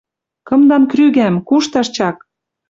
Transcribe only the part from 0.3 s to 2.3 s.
«Кымдан крӱгӓм, кушташ чак!»—